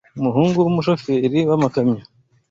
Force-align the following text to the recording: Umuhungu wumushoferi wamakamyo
Umuhungu 0.19 0.57
wumushoferi 0.61 1.39
wamakamyo 1.49 2.01